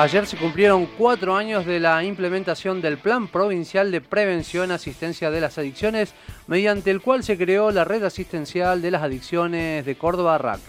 Ayer 0.00 0.26
se 0.26 0.38
cumplieron 0.38 0.86
cuatro 0.96 1.36
años 1.36 1.66
de 1.66 1.78
la 1.78 2.02
implementación 2.02 2.80
del 2.80 2.96
Plan 2.96 3.28
Provincial 3.28 3.92
de 3.92 4.00
Prevención 4.00 4.70
y 4.70 4.72
Asistencia 4.72 5.30
de 5.30 5.42
las 5.42 5.58
Adicciones, 5.58 6.14
mediante 6.46 6.90
el 6.90 7.02
cual 7.02 7.22
se 7.22 7.36
creó 7.36 7.70
la 7.70 7.84
Red 7.84 8.04
Asistencial 8.04 8.80
de 8.80 8.92
las 8.92 9.02
Adicciones 9.02 9.84
de 9.84 9.94
Córdoba 9.96 10.38
RAC. 10.38 10.60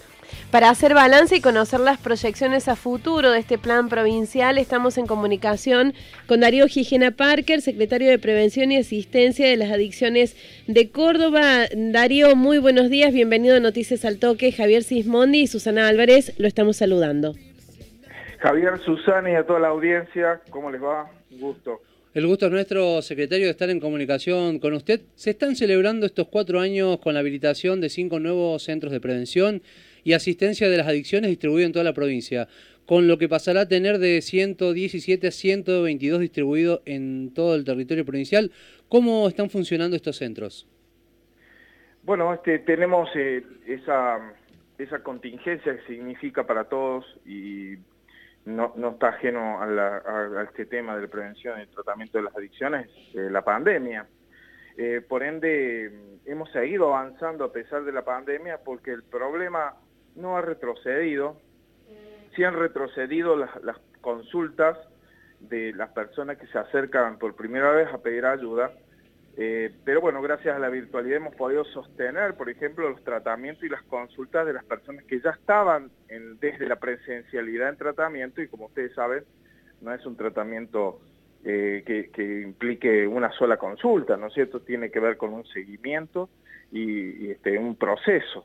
Para 0.50 0.68
hacer 0.68 0.92
balance 0.92 1.34
y 1.34 1.40
conocer 1.40 1.80
las 1.80 1.96
proyecciones 1.96 2.68
a 2.68 2.76
futuro 2.76 3.30
de 3.30 3.38
este 3.38 3.56
plan 3.56 3.88
provincial, 3.88 4.58
estamos 4.58 4.98
en 4.98 5.06
comunicación 5.06 5.94
con 6.26 6.40
Darío 6.40 6.68
Gigena 6.68 7.10
Parker, 7.10 7.62
secretario 7.62 8.10
de 8.10 8.18
Prevención 8.18 8.70
y 8.70 8.76
Asistencia 8.76 9.48
de 9.48 9.56
las 9.56 9.70
Adicciones 9.70 10.36
de 10.66 10.90
Córdoba. 10.90 11.68
Darío, 11.74 12.36
muy 12.36 12.58
buenos 12.58 12.90
días, 12.90 13.14
bienvenido 13.14 13.56
a 13.56 13.60
Noticias 13.60 14.04
al 14.04 14.18
Toque. 14.18 14.52
Javier 14.52 14.82
Sismondi 14.82 15.40
y 15.40 15.46
Susana 15.46 15.88
Álvarez 15.88 16.34
lo 16.36 16.46
estamos 16.46 16.76
saludando. 16.76 17.34
Javier, 18.42 18.76
Susana 18.80 19.30
y 19.30 19.34
a 19.36 19.46
toda 19.46 19.60
la 19.60 19.68
audiencia, 19.68 20.40
¿cómo 20.50 20.68
les 20.68 20.82
va? 20.82 21.08
Un 21.30 21.40
gusto. 21.40 21.80
El 22.12 22.26
gusto 22.26 22.46
es 22.46 22.52
nuestro, 22.52 23.00
secretario, 23.00 23.46
de 23.46 23.52
estar 23.52 23.70
en 23.70 23.78
comunicación 23.78 24.58
con 24.58 24.72
usted. 24.72 25.02
Se 25.14 25.30
están 25.30 25.54
celebrando 25.54 26.06
estos 26.06 26.26
cuatro 26.26 26.58
años 26.58 26.98
con 26.98 27.14
la 27.14 27.20
habilitación 27.20 27.80
de 27.80 27.88
cinco 27.88 28.18
nuevos 28.18 28.64
centros 28.64 28.90
de 28.90 29.00
prevención 29.00 29.62
y 30.02 30.14
asistencia 30.14 30.68
de 30.68 30.76
las 30.76 30.88
adicciones 30.88 31.30
distribuidos 31.30 31.68
en 31.68 31.72
toda 31.72 31.84
la 31.84 31.92
provincia, 31.92 32.48
con 32.84 33.06
lo 33.06 33.16
que 33.16 33.28
pasará 33.28 33.60
a 33.60 33.68
tener 33.68 33.98
de 33.98 34.20
117 34.20 35.28
a 35.28 35.30
122 35.30 36.18
distribuidos 36.18 36.82
en 36.84 37.32
todo 37.32 37.54
el 37.54 37.64
territorio 37.64 38.04
provincial. 38.04 38.50
¿Cómo 38.88 39.28
están 39.28 39.50
funcionando 39.50 39.94
estos 39.94 40.16
centros? 40.16 40.68
Bueno, 42.02 42.34
este, 42.34 42.58
tenemos 42.58 43.08
eh, 43.14 43.44
esa, 43.68 44.34
esa 44.78 45.00
contingencia 45.04 45.76
que 45.76 45.94
significa 45.94 46.44
para 46.44 46.64
todos 46.64 47.06
y 47.24 47.76
no, 48.44 48.72
no 48.76 48.90
está 48.90 49.08
ajeno 49.08 49.60
a, 49.60 50.42
este 50.44 50.66
tema 50.66 50.96
de 50.96 51.02
la 51.02 51.08
prevención 51.08 51.60
y 51.60 51.66
tratamiento 51.66 52.18
de 52.18 52.24
las 52.24 52.36
adicciones, 52.36 52.88
eh, 53.14 53.28
la 53.30 53.42
pandemia. 53.42 54.06
Eh, 54.76 55.00
por 55.06 55.22
ende, 55.22 56.18
hemos 56.24 56.50
seguido 56.50 56.94
avanzando 56.94 57.44
a 57.44 57.52
pesar 57.52 57.84
de 57.84 57.92
la 57.92 58.04
pandemia 58.04 58.58
porque 58.64 58.90
el 58.92 59.02
problema 59.02 59.74
no 60.16 60.36
ha 60.36 60.40
retrocedido, 60.40 61.36
sí 62.34 62.44
han 62.44 62.54
retrocedido 62.54 63.36
las, 63.36 63.62
las 63.62 63.78
consultas 64.00 64.78
de 65.40 65.72
las 65.72 65.90
personas 65.90 66.38
que 66.38 66.46
se 66.46 66.58
acercan 66.58 67.18
por 67.18 67.34
primera 67.34 67.72
vez 67.72 67.88
a 67.92 67.98
pedir 67.98 68.24
ayuda, 68.24 68.72
eh, 69.36 69.72
pero 69.84 70.00
bueno, 70.02 70.20
gracias 70.20 70.54
a 70.54 70.58
la 70.58 70.68
virtualidad 70.68 71.16
hemos 71.16 71.34
podido 71.34 71.64
sostener, 71.64 72.34
por 72.34 72.50
ejemplo, 72.50 72.90
los 72.90 73.02
tratamientos 73.02 73.64
y 73.64 73.68
las 73.68 73.82
consultas 73.84 74.46
de 74.46 74.52
las 74.52 74.64
personas 74.64 75.04
que 75.04 75.20
ya 75.20 75.30
estaban 75.30 75.90
desde 76.38 76.66
la 76.66 76.76
presencialidad 76.76 77.70
en 77.70 77.76
tratamiento 77.76 78.42
y 78.42 78.48
como 78.48 78.66
ustedes 78.66 78.94
saben, 78.94 79.24
no 79.80 79.94
es 79.94 80.04
un 80.04 80.16
tratamiento 80.16 81.00
eh, 81.44 81.82
que, 81.86 82.42
implique 82.42 83.06
una 83.06 83.32
sola 83.32 83.56
consulta, 83.56 84.18
¿no 84.18 84.26
es 84.26 84.34
cierto? 84.34 84.60
Tiene 84.60 84.90
que 84.90 85.00
ver 85.00 85.16
con 85.16 85.32
un 85.32 85.46
seguimiento 85.46 86.28
y, 86.70 87.30
este, 87.30 87.58
un 87.58 87.76
proceso. 87.76 88.44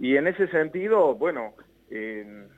Y 0.00 0.16
en 0.16 0.26
ese 0.26 0.48
sentido, 0.48 1.14
bueno, 1.14 1.54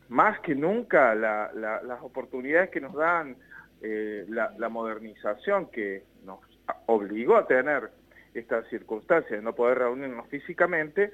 más 0.09 0.41
que 0.41 0.55
nunca 0.55 1.15
las 1.15 2.03
oportunidades 2.03 2.71
que 2.71 2.81
nos 2.81 2.95
dan 2.95 3.37
eh, 3.83 4.25
la 4.29 4.69
modernización 4.71 5.71
que 5.71 6.05
nos 6.25 6.41
obligó 6.87 7.37
a 7.37 7.47
tener 7.47 7.91
estas 8.35 8.69
circunstancias 8.69 9.31
de 9.31 9.43
no 9.43 9.55
poder 9.55 9.79
reunirnos 9.79 10.29
físicamente, 10.29 11.13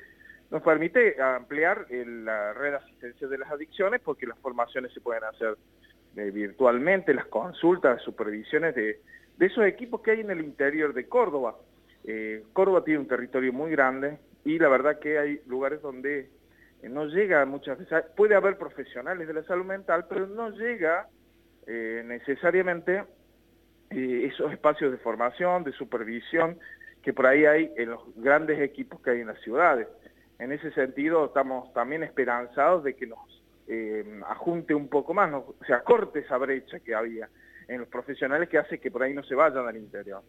nos 0.51 0.63
permite 0.63 1.21
ampliar 1.21 1.87
la 1.91 2.53
red 2.53 2.73
de 2.73 2.77
asistencia 2.77 3.27
de 3.27 3.39
las 3.39 3.51
adicciones 3.51 4.01
porque 4.03 4.27
las 4.27 4.39
formaciones 4.39 4.93
se 4.93 5.01
pueden 5.01 5.25
hacer 5.25 5.57
eh, 6.15 6.31
virtualmente, 6.31 7.15
las 7.15 7.27
consultas, 7.27 8.03
supervisiones 8.03 8.75
de, 8.75 9.01
esos 9.41 9.65
equipos 9.65 10.03
que 10.03 10.11
hay 10.13 10.21
en 10.21 10.31
el 10.31 10.41
interior 10.41 10.93
de 10.93 11.09
Córdoba. 11.09 11.57
Eh, 12.05 12.45
Córdoba 12.53 12.85
tiene 12.85 13.01
un 13.01 13.09
territorio 13.09 13.53
muy 13.53 13.71
grande 13.71 14.19
y 14.45 14.59
la 14.59 14.69
verdad 14.69 14.99
que 14.99 15.19
hay 15.19 15.41
lugares 15.47 15.81
donde 15.81 16.29
eh, 16.83 16.89
no 16.89 17.07
llega 17.07 17.45
muchas 17.47 17.79
veces, 17.79 18.05
puede 18.15 18.35
haber 18.35 18.59
profesionales 18.59 19.27
de 19.27 19.35
la 19.35 19.43
salud 19.45 19.65
mental, 19.65 20.05
pero 20.09 20.27
no 20.27 20.51
llega 20.51 21.09
necesariamente 21.67 23.05
esos 23.93 24.53
espacios 24.53 24.93
de 24.93 24.99
formación, 24.99 25.65
de 25.65 25.73
supervisión, 25.73 26.59
que 27.03 27.13
por 27.13 27.27
ahí 27.27 27.45
hay 27.45 27.73
en 27.77 27.91
los 27.91 28.01
grandes 28.17 28.61
equipos 28.61 29.01
que 29.01 29.11
hay 29.11 29.21
en 29.21 29.27
las 29.29 29.41
ciudades. 29.41 29.89
En 30.39 30.53
ese 30.53 30.73
sentido 30.73 31.27
estamos 31.27 31.73
también 31.73 32.03
esperanzados 32.03 32.85
de 32.85 32.95
que 32.95 33.07
nos 33.07 33.19
eh, 33.69 34.21
ajunte 34.29 34.75
un 34.75 34.89
poco 34.89 35.15
más, 35.15 35.33
o 35.33 35.55
sea, 35.67 35.81
corte 35.81 36.21
esa 36.21 36.37
brecha 36.37 36.81
que 36.81 36.95
había 36.95 37.29
en 37.69 37.81
los 37.81 37.89
profesionales 37.89 38.49
que 38.49 38.59
hace 38.59 38.79
que 38.79 38.91
por 38.91 39.03
ahí 39.03 39.15
no 39.15 39.23
se 39.23 39.35
vayan 39.35 39.67
al 39.67 39.77
interior. 39.77 40.23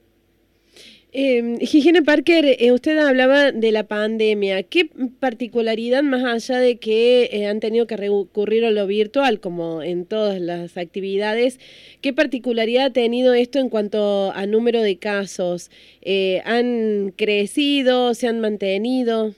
Eh, 1.15 1.57
Higiene 1.59 2.01
Parker, 2.01 2.43
eh, 2.43 2.71
usted 2.71 2.97
hablaba 2.97 3.51
de 3.51 3.71
la 3.71 3.83
pandemia. 3.83 4.63
¿Qué 4.63 4.89
particularidad, 5.19 6.01
más 6.01 6.23
allá 6.23 6.59
de 6.59 6.79
que 6.79 7.29
eh, 7.31 7.45
han 7.45 7.59
tenido 7.59 7.85
que 7.85 7.95
recurrir 7.95 8.65
a 8.65 8.71
lo 8.71 8.87
virtual, 8.87 9.39
como 9.39 9.83
en 9.83 10.07
todas 10.07 10.41
las 10.41 10.75
actividades, 10.75 11.59
qué 12.01 12.13
particularidad 12.13 12.87
ha 12.87 12.93
tenido 12.93 13.35
esto 13.35 13.59
en 13.59 13.69
cuanto 13.69 14.31
a 14.31 14.47
número 14.47 14.81
de 14.81 14.97
casos? 14.97 15.69
Eh, 16.01 16.41
¿Han 16.45 17.11
crecido? 17.11 18.15
¿Se 18.15 18.27
han 18.27 18.41
mantenido? 18.41 19.33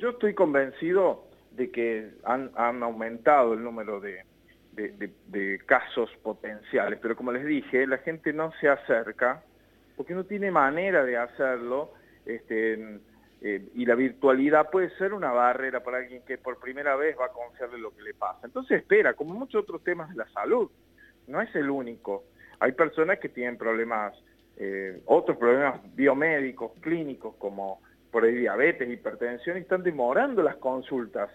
yo 0.00 0.10
estoy 0.10 0.34
convencido 0.34 1.22
de 1.52 1.70
que 1.70 2.10
han, 2.24 2.50
aumentado 2.56 3.54
el 3.54 3.62
número 3.62 4.00
de, 4.00 4.24
de 4.74 5.58
casos 5.66 6.10
potenciales, 6.24 6.98
pero 7.00 7.14
como 7.14 7.30
les 7.30 7.46
dije, 7.46 7.86
la 7.86 7.98
gente 7.98 8.32
no 8.32 8.52
se 8.60 8.68
acerca 8.68 9.44
porque 9.96 10.14
no 10.14 10.24
tiene 10.24 10.50
manera 10.50 11.04
de 11.04 11.16
hacerlo, 11.16 11.92
este, 12.24 13.00
eh, 13.42 13.68
y 13.74 13.86
la 13.86 13.94
virtualidad 13.94 14.70
puede 14.70 14.90
ser 14.96 15.12
una 15.12 15.30
barrera 15.32 15.82
para 15.82 15.98
alguien 15.98 16.22
que 16.22 16.38
por 16.38 16.58
primera 16.58 16.96
vez 16.96 17.16
va 17.18 17.26
a 17.26 17.32
confiar 17.32 17.70
lo 17.78 17.94
que 17.94 18.02
le 18.02 18.14
pasa. 18.14 18.40
Entonces 18.44 18.80
espera, 18.80 19.14
como 19.14 19.34
muchos 19.34 19.62
otros 19.62 19.82
temas 19.84 20.10
de 20.10 20.16
la 20.16 20.28
salud, 20.30 20.70
no 21.26 21.40
es 21.40 21.54
el 21.54 21.70
único. 21.70 22.24
Hay 22.60 22.72
personas 22.72 23.18
que 23.18 23.28
tienen 23.28 23.58
problemas, 23.58 24.14
eh, 24.56 25.02
otros 25.06 25.36
problemas 25.36 25.80
biomédicos, 25.94 26.72
clínicos, 26.80 27.34
como 27.36 27.80
por 28.10 28.24
ahí 28.24 28.34
diabetes, 28.34 28.88
hipertensión, 28.88 29.58
y 29.58 29.60
están 29.60 29.82
demorando 29.82 30.42
las 30.42 30.56
consultas. 30.56 31.30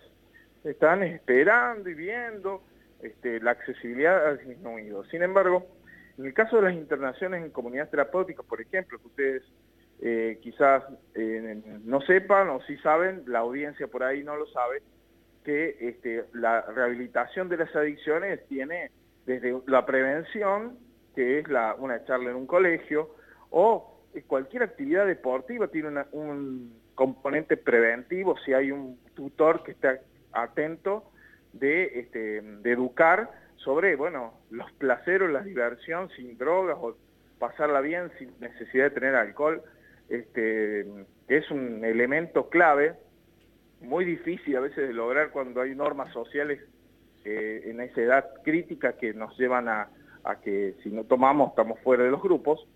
Están 0.64 1.04
esperando 1.04 1.90
y 1.90 1.94
viendo, 1.94 2.64
este, 3.02 3.40
la 3.40 3.52
accesibilidad 3.52 4.28
ha 4.28 4.36
disminuido. 4.36 5.04
Sin 5.06 5.24
embargo, 5.24 5.68
en 6.22 6.28
el 6.28 6.34
caso 6.36 6.58
de 6.58 6.62
las 6.62 6.74
internaciones 6.74 7.44
en 7.44 7.50
comunidades 7.50 7.90
terapéuticas, 7.90 8.46
por 8.46 8.62
ejemplo, 8.62 9.00
que 9.00 9.08
ustedes 9.08 9.44
eh, 10.02 10.38
quizás 10.44 10.84
eh, 11.16 11.60
no 11.84 12.00
sepan 12.02 12.50
o 12.50 12.62
sí 12.62 12.78
saben, 12.78 13.24
la 13.26 13.40
audiencia 13.40 13.88
por 13.88 14.04
ahí 14.04 14.24
no 14.24 14.36
lo 14.36 14.46
sabe, 14.48 14.84
que 15.44 15.78
este, 15.80 16.26
la 16.34 16.62
rehabilitación 16.62 17.50
de 17.50 17.58
las 17.58 17.76
adicciones 17.76 18.46
tiene 18.48 18.92
desde 19.26 19.60
la 19.66 19.84
prevención, 19.84 20.78
que 21.16 21.40
es 21.40 21.46
una 21.80 22.06
charla 22.06 22.30
en 22.30 22.36
un 22.36 22.46
colegio, 22.46 23.16
o 23.50 24.00
cualquier 24.28 24.62
actividad 24.62 25.08
deportiva 25.08 25.70
tiene 25.70 26.04
un 26.12 26.80
componente 26.94 27.58
preventivo, 27.58 28.38
si 28.46 28.54
hay 28.54 28.72
un 28.72 29.00
tutor 29.16 29.64
que 29.64 29.72
está 29.72 29.98
atento 30.34 31.12
de, 31.54 32.00
este, 32.00 32.42
de 32.42 32.72
educar 32.72 33.41
sobre, 33.64 33.96
bueno, 33.96 34.34
los 34.50 34.72
placeros, 34.74 35.32
la 35.32 35.42
diversión 35.42 36.10
sin 36.10 36.38
drogas 36.38 36.78
o 36.80 36.96
pasarla 37.40 37.82
bien 37.82 38.12
sin 38.18 38.32
necesidad 38.40 38.86
de 38.86 38.92
tener 38.92 39.16
alcohol, 39.16 39.62
este, 40.10 40.82
es 41.28 41.50
un 41.52 41.84
elemento 41.84 42.50
clave, 42.50 42.96
muy 43.82 44.06
difícil 44.06 44.56
a 44.58 44.60
veces 44.60 44.88
de 44.88 44.94
lograr 44.94 45.32
cuando 45.32 45.62
hay 45.62 45.76
normas 45.76 46.12
sociales 46.14 46.60
eh, 47.26 47.64
en 47.66 47.82
esa 47.82 48.02
edad 48.02 48.30
crítica 48.44 48.94
que 48.94 49.14
nos 49.14 49.38
llevan 49.38 49.68
a, 49.70 49.90
que 50.44 50.76
si 50.84 50.90
no 50.90 51.04
tomamos 51.04 51.50
estamos 51.50 51.80
fuera 51.80 52.04
de 52.04 52.12
los 52.12 52.22
grupos, 52.22 52.68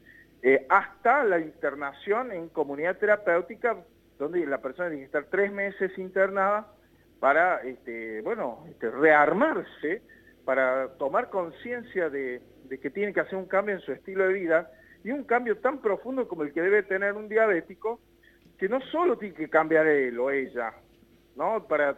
eh, 0.42 0.66
hasta 0.70 1.24
la 1.24 1.40
internación 1.40 2.32
en 2.32 2.50
comunidad 2.50 2.98
terapéutica, 2.98 3.78
donde 4.18 4.46
la 4.46 4.62
persona 4.62 4.90
tiene 4.90 5.02
que 5.02 5.06
estar 5.06 5.26
tres 5.26 5.52
meses 5.52 5.98
internada 5.98 6.68
para, 7.20 7.62
este, 7.62 8.22
bueno, 8.22 8.66
este, 8.70 8.90
rearmarse 8.90 10.02
para 10.46 10.90
tomar 10.98 11.30
conciencia 11.30 12.10
de, 12.10 12.42
que 12.82 12.90
tiene 12.92 13.14
que 13.14 13.20
hacer 13.20 13.36
un 13.36 13.48
cambio 13.48 13.76
en 13.76 13.82
su 13.82 13.92
estilo 13.92 14.28
de 14.28 14.34
vida 14.34 14.72
y 15.04 15.12
un 15.12 15.24
cambio 15.24 15.58
tan 15.58 15.82
profundo 15.82 16.28
como 16.28 16.44
el 16.44 16.54
que 16.54 16.62
debe 16.62 16.84
tener 16.84 17.14
un 17.14 17.28
diabético, 17.28 18.00
que 18.58 18.70
no 18.70 18.80
solo 18.92 19.18
tiene 19.18 19.36
que 19.36 19.50
cambiar 19.50 19.88
él 19.88 20.18
o 20.20 20.32
ella, 20.32 20.74
¿no? 21.36 21.68
Para 21.68 21.98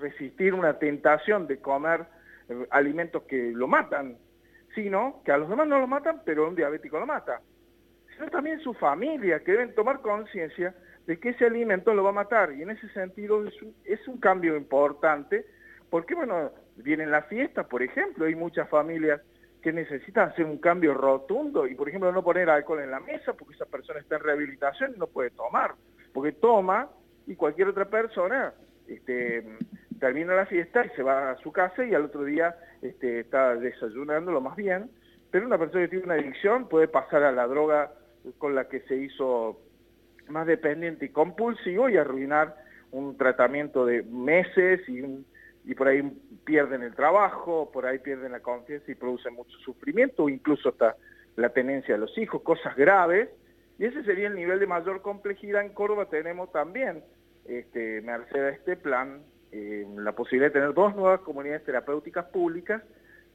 resistir 0.00 0.54
una 0.54 0.78
tentación 0.78 1.46
de 1.46 1.58
comer 1.58 2.06
eh, 2.48 2.66
alimentos 2.70 3.24
que 3.24 3.52
lo 3.52 3.66
matan, 3.66 4.16
sino 4.74 5.20
que 5.24 5.32
a 5.32 5.36
los 5.36 5.48
demás 5.48 5.68
no 5.68 5.78
lo 5.78 5.86
matan, 5.86 6.22
pero 6.24 6.48
un 6.48 6.54
diabético 6.54 6.98
lo 6.98 7.06
mata. 7.06 7.40
Sino 8.14 8.28
también 8.28 8.60
su 8.60 8.72
familia, 8.74 9.40
que 9.40 9.52
deben 9.52 9.74
tomar 9.74 10.00
conciencia 10.00 10.74
de 11.06 11.18
que 11.18 11.30
ese 11.30 11.46
alimento 11.46 11.92
lo 11.92 12.04
va 12.04 12.10
a 12.10 12.14
matar. 12.14 12.52
Y 12.52 12.62
en 12.62 12.70
ese 12.70 12.88
sentido 12.90 13.46
es 13.46 13.60
un, 13.62 13.74
es 13.84 14.08
un 14.08 14.18
cambio 14.18 14.56
importante, 14.56 15.44
porque 15.90 16.14
bueno, 16.14 16.50
vienen 16.76 17.10
las 17.10 17.26
fiestas, 17.26 17.66
por 17.66 17.82
ejemplo, 17.82 18.26
hay 18.26 18.34
muchas 18.34 18.68
familias 18.68 19.20
que 19.62 19.72
necesitan 19.72 20.28
hacer 20.28 20.44
un 20.44 20.58
cambio 20.58 20.92
rotundo 20.94 21.66
y, 21.66 21.74
por 21.74 21.88
ejemplo, 21.88 22.12
no 22.12 22.22
poner 22.22 22.50
alcohol 22.50 22.80
en 22.80 22.90
la 22.90 23.00
mesa 23.00 23.32
porque 23.32 23.54
esa 23.54 23.66
persona 23.66 24.00
está 24.00 24.16
en 24.16 24.22
rehabilitación 24.22 24.92
y 24.94 24.98
no 24.98 25.06
puede 25.06 25.30
tomar, 25.30 25.74
porque 26.12 26.32
toma 26.32 26.90
y 27.26 27.34
cualquier 27.34 27.68
otra 27.68 27.86
persona 27.86 28.52
este, 28.86 29.42
termina 29.98 30.34
la 30.34 30.46
fiesta 30.46 30.84
y 30.84 30.90
se 30.90 31.02
va 31.02 31.30
a 31.30 31.36
su 31.38 31.50
casa 31.50 31.84
y 31.84 31.94
al 31.94 32.04
otro 32.04 32.24
día 32.24 32.54
este, 32.82 33.20
está 33.20 33.54
desayunando 33.54 34.32
lo 34.32 34.42
más 34.42 34.56
bien, 34.56 34.90
pero 35.30 35.46
una 35.46 35.56
persona 35.56 35.84
que 35.84 35.88
tiene 35.88 36.04
una 36.04 36.14
adicción 36.14 36.68
puede 36.68 36.88
pasar 36.88 37.22
a 37.22 37.32
la 37.32 37.46
droga 37.46 37.92
con 38.36 38.54
la 38.54 38.68
que 38.68 38.80
se 38.80 38.96
hizo 38.96 39.60
más 40.28 40.46
dependiente 40.46 41.06
y 41.06 41.08
compulsivo 41.08 41.88
y 41.88 41.96
arruinar 41.96 42.54
un 42.90 43.16
tratamiento 43.16 43.86
de 43.86 44.02
meses 44.02 44.86
y, 44.88 45.24
y 45.64 45.74
por 45.74 45.88
ahí 45.88 46.02
pierden 46.44 46.82
el 46.82 46.94
trabajo, 46.94 47.70
por 47.72 47.86
ahí 47.86 47.98
pierden 47.98 48.32
la 48.32 48.40
confianza 48.40 48.90
y 48.90 48.94
producen 48.94 49.34
mucho 49.34 49.56
sufrimiento 49.58 50.24
o 50.24 50.28
incluso 50.28 50.68
hasta 50.68 50.96
la 51.36 51.48
tenencia 51.48 51.94
de 51.94 52.00
los 52.00 52.16
hijos, 52.18 52.42
cosas 52.42 52.76
graves. 52.76 53.30
Y 53.78 53.86
ese 53.86 54.04
sería 54.04 54.28
el 54.28 54.34
nivel 54.34 54.60
de 54.60 54.66
mayor 54.66 55.00
complejidad. 55.02 55.62
En 55.62 55.72
Córdoba 55.72 56.06
tenemos 56.08 56.52
también, 56.52 57.02
este, 57.46 58.02
merced 58.02 58.44
a 58.44 58.50
este 58.50 58.76
plan, 58.76 59.22
eh, 59.52 59.86
la 59.96 60.12
posibilidad 60.12 60.48
de 60.52 60.60
tener 60.60 60.74
dos 60.74 60.94
nuevas 60.94 61.20
comunidades 61.20 61.64
terapéuticas 61.64 62.26
públicas. 62.26 62.82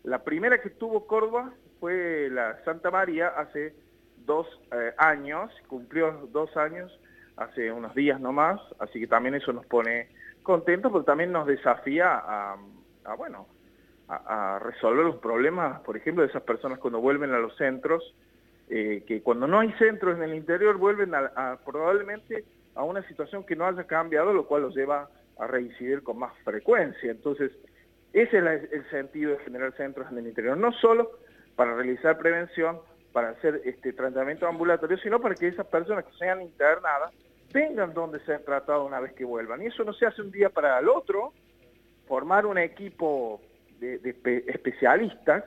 La 0.04 0.24
primera 0.24 0.62
que 0.62 0.70
tuvo 0.70 1.08
Córdoba 1.08 1.52
fue 1.80 2.30
la 2.30 2.64
Santa 2.64 2.92
María 2.92 3.30
hace 3.30 3.74
dos 4.26 4.48
eh, 4.72 4.94
años, 4.98 5.52
cumplió 5.68 6.12
dos 6.32 6.56
años 6.56 6.92
hace 7.36 7.72
unos 7.72 7.96
días 7.96 8.20
nomás, 8.20 8.60
así 8.80 9.00
que 9.00 9.08
también 9.08 9.36
eso 9.36 9.52
nos 9.54 9.66
pone 9.66 10.10
contentos, 10.50 10.92
pero 10.92 11.04
también 11.04 11.32
nos 11.32 11.46
desafía 11.46 12.24
a, 12.26 12.58
bueno, 13.20 13.46
a, 14.08 14.58
resolver 14.58 15.06
los 15.06 15.18
problemas, 15.18 15.80
por 15.82 15.96
ejemplo, 15.96 16.24
de 16.24 16.30
esas 16.30 16.42
personas 16.42 16.80
cuando 16.80 17.00
vuelven 17.00 17.32
a 17.36 17.38
los 17.38 17.56
centros, 17.56 18.16
eh, 18.68 19.04
que 19.06 19.22
cuando 19.22 19.46
no 19.46 19.60
hay 19.60 19.72
centros 19.74 20.18
en 20.18 20.24
el 20.24 20.34
interior 20.34 20.78
vuelven 20.78 21.14
a, 21.14 21.60
probablemente 21.64 22.46
a 22.74 22.84
una 22.84 23.08
situación 23.08 23.44
que 23.44 23.56
no 23.56 23.68
haya 23.68 23.84
cambiado, 23.84 24.34
lo 24.34 24.48
cual 24.48 24.64
los 24.64 24.76
lleva 24.76 25.08
a 25.38 25.46
reincidir 25.46 26.02
con 26.02 26.18
más 26.18 26.34
frecuencia. 26.44 27.12
Entonces, 27.12 27.52
ese 28.12 28.40
es 28.40 28.72
el 28.72 28.90
sentido 28.90 29.34
de 29.34 29.44
generar 29.44 29.78
centros 29.78 30.12
en 30.12 30.18
el 30.18 30.26
interior, 30.30 30.58
no 30.58 30.72
solo 30.72 31.12
para 31.56 31.76
realizar 31.76 32.18
prevención, 32.18 32.80
para 33.14 33.30
hacer 33.30 33.62
este 33.66 33.94
tratamiento 33.94 34.48
ambulatorio, 34.48 34.98
sino 34.98 35.22
para 35.22 35.36
que 35.36 35.50
esas 35.50 35.68
personas 35.68 36.06
que 36.06 36.18
sean 36.18 36.42
internadas 36.42 37.14
tengan 37.52 37.94
donde 37.94 38.20
ser 38.22 38.44
tratados 38.44 38.88
una 38.88 39.00
vez 39.00 39.14
que 39.14 39.26
vuelvan. 39.26 39.62
Y 39.62 39.68
eso 39.68 39.84
no 39.84 39.94
se 39.94 40.06
hace 40.06 40.22
un 40.22 40.32
día 40.32 40.50
para 40.50 40.80
el 40.80 40.90
otro, 40.90 41.34
formar 42.08 42.46
un 42.46 42.58
equipo 42.58 43.42
de, 43.80 44.16
especialistas 44.48 45.44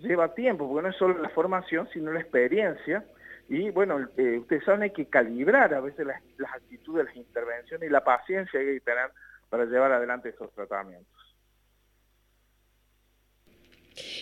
lleva 0.00 0.34
tiempo, 0.34 0.68
porque 0.68 0.82
no 0.82 0.88
es 0.90 0.96
solo 0.96 1.18
la 1.18 1.28
formación, 1.30 1.88
sino 1.92 2.12
la 2.12 2.20
experiencia. 2.20 3.04
Y 3.48 3.70
bueno, 3.70 4.06
eh, 4.16 4.38
ustedes 4.38 4.64
saben, 4.64 4.82
hay 4.82 4.90
que 4.90 5.06
calibrar 5.06 5.74
a 5.74 5.80
veces 5.80 6.06
las, 6.06 6.22
las 6.36 6.52
actitudes, 6.52 7.06
las 7.06 7.16
intervenciones 7.16 7.88
y 7.88 7.92
la 7.92 8.04
paciencia 8.04 8.60
que 8.60 8.68
hay 8.68 8.74
que 8.78 8.84
tener 8.84 9.10
para 9.48 9.64
llevar 9.64 9.92
adelante 9.92 10.28
esos 10.28 10.52
tratamientos. 10.52 11.27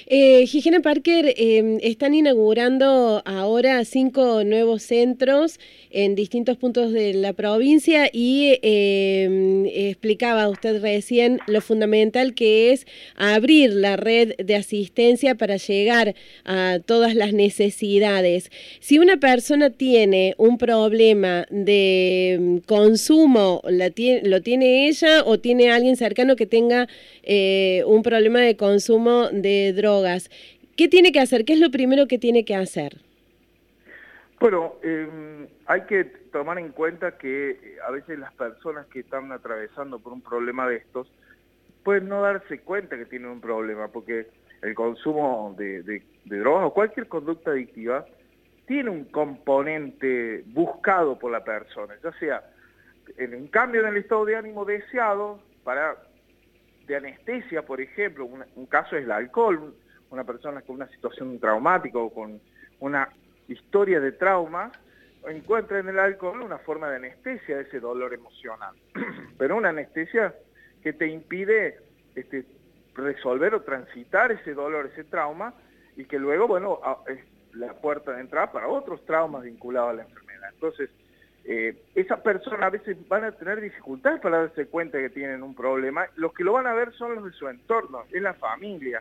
Eh, 0.07 0.47
Parker, 0.83 1.35
em, 1.37 1.79
están 1.83 2.15
inaugurando 2.15 3.23
ahora 3.25 3.85
cinco 3.85 4.45
nuevos 4.45 4.83
centros 4.83 5.59
en 5.91 6.15
distintos 6.15 6.57
puntos 6.57 6.93
de 6.93 7.15
la 7.15 7.33
provincia 7.33 8.11
y 8.13 8.59
em, 8.63 9.67
explicaba 9.67 10.49
usted 10.49 10.81
recién 10.81 11.41
lo 11.47 11.61
fundamental 11.61 12.35
que 12.35 12.73
es 12.73 12.87
abrir 13.17 13.73
la 13.73 13.97
red 13.97 14.35
de 14.37 14.55
asistencia 14.55 15.35
para 15.35 15.57
llegar 15.57 16.15
a 16.45 16.79
todas 16.85 17.15
las 17.15 17.33
necesidades. 17.33 18.51
Si 18.81 18.99
una 18.99 19.17
persona 19.17 19.71
tiene 19.71 20.35
un 20.39 20.59
problema 20.59 21.47
de 21.51 22.35
em, 22.35 22.61
consumo, 22.61 23.63
¿lo 23.65 24.43
tiene 24.43 24.89
ella 24.89 25.25
o 25.25 25.39
tiene 25.39 25.71
alguien 25.71 25.97
cercano 25.97 26.37
que 26.37 26.47
tenga 26.47 26.89
eh, 27.23 27.83
un 27.87 28.03
problema 28.03 28.41
de 28.41 28.57
consumo 28.57 29.29
de 29.33 29.66
drogas. 29.73 30.31
¿Qué 30.77 30.89
tiene 30.89 31.13
que 31.13 31.21
hacer? 31.21 31.45
¿Qué 31.45 31.55
es 31.55 31.61
lo 31.61 31.71
primero 31.71 32.07
que 32.07 32.19
tiene 32.19 32.45
que 32.45 32.55
hacer? 32.55 33.01
Bueno, 34.39 34.75
em, 34.83 35.47
hay 35.67 35.83
que 35.83 36.05
tomar 36.05 36.59
en 36.59 36.71
cuenta 36.71 37.17
que 37.17 37.51
eh, 37.51 37.77
a 37.87 37.91
veces 37.91 38.19
las 38.19 38.35
personas 38.35 38.87
que 38.87 39.01
están 39.01 39.33
atravesando 39.33 39.99
por 39.99 40.13
un 40.13 40.21
problema 40.21 40.69
de 40.69 40.77
estos 40.77 41.11
pueden 41.83 42.09
no 42.09 42.21
darse 42.21 42.61
cuenta 42.61 42.99
que 42.99 43.07
tienen 43.07 43.31
un 43.31 43.41
problema, 43.41 43.89
porque 43.89 44.27
el 44.61 44.75
consumo 44.75 45.55
de, 45.57 45.83
de 45.83 46.03
drogas 46.25 46.67
o 46.67 46.75
cualquier 46.75 47.09
conducta 47.09 47.53
adictiva 47.53 48.05
tiene 48.67 48.91
un 48.91 49.05
componente 49.05 50.43
buscado 50.47 51.19
por 51.19 51.31
la 51.33 51.45
persona, 51.45 51.95
ya 52.03 52.13
sea 52.19 52.43
en 53.17 53.35
un 53.35 53.47
cambio 53.49 53.81
en 53.83 53.89
el 53.89 53.97
estado 53.99 54.25
de 54.25 54.37
ánimo 54.37 54.65
deseado 54.65 55.41
para 55.65 55.97
de 56.87 56.97
anestesia, 56.97 57.63
por 57.63 57.81
ejemplo, 57.81 58.27
un, 58.27 58.67
caso 58.67 58.97
es 58.97 59.05
el 59.05 59.11
alcohol, 59.11 59.75
una 60.11 60.25
persona 60.25 60.63
con 60.63 60.77
una 60.77 60.89
situación 60.89 61.39
traumática 61.41 61.99
o 61.99 62.13
con 62.13 62.41
una 62.81 63.09
historia 63.49 64.01
de 64.01 64.13
trauma, 64.13 64.71
encuentra 65.27 65.81
en 65.81 65.89
el 65.89 65.99
alcohol 65.99 66.43
una 66.43 66.59
forma 66.59 66.89
de 66.89 66.97
anestesia 66.97 67.57
de 67.57 67.63
ese 67.65 67.81
dolor 67.81 68.15
emocional. 68.15 68.75
Pero 69.39 69.57
una 69.57 69.71
anestesia 69.71 70.35
que 70.83 70.93
te 70.93 71.09
impide 71.09 71.79
este, 72.15 72.47
resolver 72.95 73.55
o 73.55 73.63
transitar 73.63 74.31
ese 74.31 74.55
dolor, 74.55 74.87
ese 74.93 75.05
trauma, 75.05 75.55
y 75.97 76.05
que 76.05 76.19
luego, 76.19 76.47
bueno, 76.47 76.81
es 77.09 77.19
la 77.55 77.73
puerta 77.75 78.13
de 78.13 78.21
entrada 78.21 78.53
para 78.53 78.69
otros 78.69 79.05
traumas 79.07 79.43
vinculados 79.43 79.91
a 79.91 79.95
la 79.95 80.03
enfermedad. 80.03 80.51
Entonces, 80.53 80.91
eh, 81.49 81.77
esas 81.95 82.21
personas 82.21 82.63
a 82.63 82.71
veces 82.71 82.97
van 83.09 83.23
a 83.23 83.31
tener 83.31 83.61
dificultades 83.61 84.21
para 84.21 84.39
darse 84.39 84.67
cuenta 84.67 84.99
que 84.99 85.11
tienen 85.11 85.45
un 85.45 85.55
problema. 85.55 86.07
Los 86.17 86.33
que 86.33 86.43
lo 86.43 86.55
van 86.55 86.67
a 86.67 86.75
ver 86.75 86.93
son 86.95 87.15
los 87.15 87.25
de 87.25 87.31
su 87.33 87.49
entorno, 87.49 88.03
es 88.11 88.21
la 88.21 88.35
familia. 88.35 89.01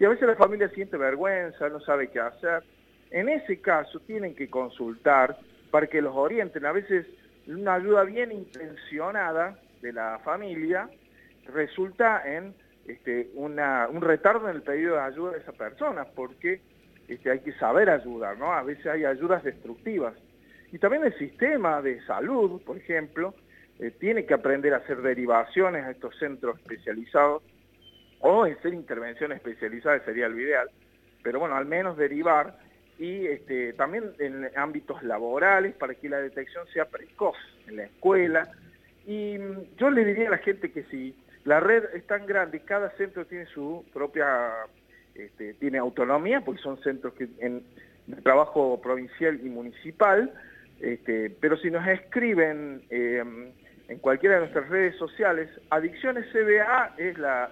Y 0.00 0.04
a 0.06 0.08
veces 0.08 0.26
la 0.26 0.36
familia 0.36 0.70
siente 0.70 0.96
vergüenza, 0.96 1.68
no 1.68 1.80
sabe 1.80 2.08
qué 2.08 2.18
hacer. 2.18 2.62
En 3.10 3.28
ese 3.28 3.60
caso 3.60 4.00
tienen 4.00 4.34
que 4.34 4.48
consultar 4.48 5.36
para 5.70 5.86
que 5.86 6.00
los 6.00 6.16
orienten. 6.16 6.64
A 6.64 6.72
veces 6.72 7.06
una 7.46 7.74
ayuda 7.74 8.04
bien 8.04 8.32
intencionada 8.32 9.58
de 9.82 9.92
la 9.92 10.18
familia 10.24 10.88
resulta 11.52 12.22
en 12.24 12.54
este, 12.86 13.28
una, 13.34 13.86
un 13.88 14.00
retardo 14.00 14.48
en 14.48 14.56
el 14.56 14.62
pedido 14.62 14.94
de 14.94 15.02
ayuda 15.02 15.32
de 15.32 15.38
esa 15.40 15.52
persona, 15.52 16.06
porque 16.16 16.62
este, 17.08 17.30
hay 17.30 17.40
que 17.40 17.52
saber 17.54 17.90
ayudar, 17.90 18.38
¿no? 18.38 18.52
A 18.52 18.62
veces 18.62 18.86
hay 18.86 19.04
ayudas 19.04 19.44
destructivas. 19.44 20.14
Y 20.72 20.78
también 20.78 21.04
el 21.04 21.16
sistema 21.18 21.82
de 21.82 22.02
salud, 22.06 22.60
por 22.62 22.78
ejemplo, 22.78 23.34
eh, 23.78 23.90
tiene 23.90 24.24
que 24.24 24.34
aprender 24.34 24.74
a 24.74 24.78
hacer 24.78 25.02
derivaciones 25.02 25.84
a 25.84 25.90
estos 25.90 26.18
centros 26.18 26.58
especializados 26.58 27.42
o 28.20 28.44
hacer 28.44 28.72
intervenciones 28.72 29.36
especializadas 29.36 30.02
sería 30.04 30.28
lo 30.28 30.40
ideal, 30.40 30.70
pero 31.22 31.40
bueno, 31.40 31.56
al 31.56 31.66
menos 31.66 31.96
derivar 31.96 32.56
y 32.98 33.26
este, 33.26 33.72
también 33.72 34.12
en 34.18 34.48
ámbitos 34.56 35.02
laborales 35.02 35.74
para 35.74 35.94
que 35.94 36.08
la 36.08 36.18
detección 36.18 36.66
sea 36.68 36.84
precoz 36.84 37.36
en 37.66 37.76
la 37.76 37.84
escuela. 37.84 38.48
Y 39.06 39.36
mm, 39.38 39.76
yo 39.76 39.90
le 39.90 40.04
diría 40.04 40.28
a 40.28 40.32
la 40.32 40.38
gente 40.38 40.70
que 40.70 40.84
si 40.84 41.14
la 41.44 41.60
red 41.60 41.84
es 41.94 42.06
tan 42.06 42.26
grande 42.26 42.60
cada 42.60 42.90
centro 42.96 43.26
tiene 43.26 43.46
su 43.46 43.84
propia, 43.92 44.50
este, 45.14 45.54
tiene 45.54 45.78
autonomía, 45.78 46.40
porque 46.42 46.62
son 46.62 46.80
centros 46.82 47.14
que 47.14 47.28
en, 47.40 47.64
trabajo 48.22 48.80
provincial 48.80 49.40
y 49.44 49.48
municipal, 49.48 50.32
este, 50.82 51.30
pero 51.40 51.56
si 51.56 51.70
nos 51.70 51.86
escriben 51.86 52.82
eh, 52.90 53.22
en 53.88 53.98
cualquiera 53.98 54.34
de 54.34 54.40
nuestras 54.42 54.68
redes 54.68 54.96
sociales, 54.96 55.48
Adicciones 55.70 56.26
CBA 56.32 56.94
es 56.98 57.16
la, 57.18 57.50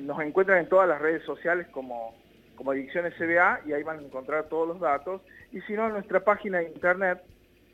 nos 0.00 0.20
encuentran 0.20 0.58
en 0.58 0.68
todas 0.68 0.86
las 0.86 1.00
redes 1.00 1.22
sociales 1.24 1.66
como, 1.68 2.14
como 2.54 2.72
Adicciones 2.72 3.14
CBA 3.14 3.62
y 3.66 3.72
ahí 3.72 3.82
van 3.82 4.00
a 4.00 4.02
encontrar 4.02 4.44
todos 4.50 4.68
los 4.68 4.78
datos. 4.78 5.22
Y 5.52 5.62
si 5.62 5.72
no, 5.72 5.86
en 5.86 5.94
nuestra 5.94 6.20
página 6.20 6.58
de 6.58 6.68
internet, 6.68 7.22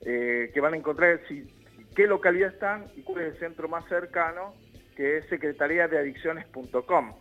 eh, 0.03 0.53
que 0.55 0.61
van 0.61 0.75
a 0.75 0.77
encontrar 0.77 1.21
si, 1.27 1.53
qué 1.97 2.07
localidad 2.07 2.53
están 2.53 2.85
y 2.95 3.03
cuál 3.03 3.25
es 3.25 3.35
el 3.35 3.41
centro 3.41 3.69
más 3.69 3.85
cercano, 3.89 4.55
que 4.97 5.19
es 5.19 5.27
secretariadeadicciones.com. 5.31 7.13